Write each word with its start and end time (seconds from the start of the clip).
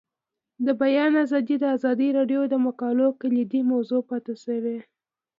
د 0.65 0.67
بیان 0.81 1.11
آزادي 1.23 1.55
د 1.59 1.63
ازادي 1.77 2.09
راډیو 2.17 2.41
د 2.49 2.55
مقالو 2.65 3.07
کلیدي 3.21 3.61
موضوع 3.71 4.01
پاتې 4.09 4.33
شوی. 4.43 4.77